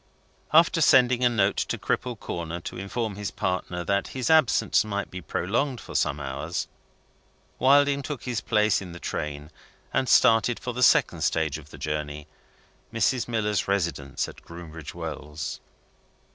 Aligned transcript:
After 0.51 0.81
sending 0.81 1.23
a 1.23 1.29
note 1.29 1.57
to 1.57 1.77
Cripple 1.77 2.19
Corner 2.19 2.59
to 2.61 2.75
inform 2.79 3.13
his 3.17 3.29
partner 3.29 3.83
that 3.83 4.07
his 4.17 4.31
absence 4.31 4.83
might 4.83 5.11
be 5.11 5.21
prolonged 5.21 5.79
for 5.79 5.93
some 5.93 6.19
hours, 6.19 6.67
Wilding 7.59 8.01
took 8.01 8.23
his 8.23 8.41
place 8.41 8.81
in 8.81 8.93
the 8.93 8.99
train, 8.99 9.51
and 9.93 10.09
started 10.09 10.59
for 10.59 10.73
the 10.73 10.81
second 10.81 11.21
stage 11.21 11.59
on 11.59 11.65
the 11.69 11.77
journey 11.77 12.25
Mrs. 12.91 13.27
Miller's 13.27 13.67
residence 13.67 14.27
at 14.27 14.37
Groombridge 14.41 14.95
Wells. 14.95 15.59